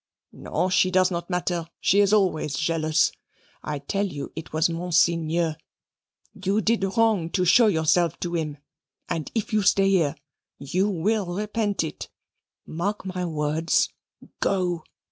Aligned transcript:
"No 0.31 0.67
she 0.71 0.89
does 0.89 1.11
not 1.11 1.29
matter 1.29 1.67
she 1.79 1.99
is 1.99 2.11
always 2.11 2.55
jealous. 2.55 3.11
I 3.61 3.77
tell 3.77 4.07
you 4.07 4.31
it 4.35 4.51
was 4.51 4.67
Monseigneur. 4.67 5.57
You 6.43 6.59
did 6.59 6.83
wrong 6.97 7.29
to 7.29 7.45
show 7.45 7.67
yourself 7.67 8.19
to 8.21 8.33
him. 8.33 8.57
And 9.09 9.31
if 9.35 9.53
you 9.53 9.61
stay 9.61 9.89
here 9.89 10.15
you 10.57 10.89
will 10.89 11.27
repent 11.35 11.83
it. 11.83 12.09
Mark 12.65 13.05
my 13.05 13.25
words. 13.25 13.89
Go. 14.39 14.83